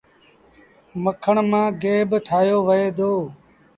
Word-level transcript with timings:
مکڻ 1.03 1.35
مآݩ 1.51 1.71
گيه 1.81 1.97
با 2.09 2.17
ٺآهيو 2.25 2.57
وهي 2.67 2.87
دو۔ 2.97 3.11